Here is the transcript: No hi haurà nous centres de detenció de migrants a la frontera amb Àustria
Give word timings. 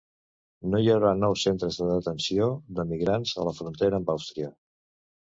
No 0.69 0.79
hi 0.83 0.87
haurà 0.93 1.09
nous 1.17 1.43
centres 1.47 1.75
de 1.81 1.89
detenció 1.89 2.47
de 2.79 2.85
migrants 2.93 3.33
a 3.43 3.45
la 3.49 3.53
frontera 3.61 3.99
amb 3.99 4.09
Àustria 4.15 4.49